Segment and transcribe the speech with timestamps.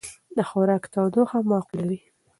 [0.37, 1.99] د خوراک تودوخه معقوله وي.